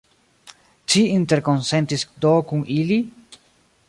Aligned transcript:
Ci 0.93 1.03
interkonsentis 1.17 2.05
do 2.25 2.33
kun 2.53 2.65
ili? 2.79 2.99